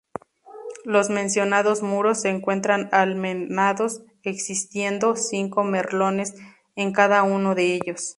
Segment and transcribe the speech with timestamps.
[0.83, 6.33] Los mencionados muros se encuentran almenados, existiendo cinco merlones
[6.75, 8.09] en cada uno de ellos.